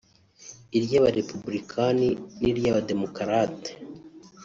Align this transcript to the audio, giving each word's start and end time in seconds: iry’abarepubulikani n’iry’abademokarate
iry’abarepubulikani 0.77 2.09
n’iry’abademokarate 2.41 3.69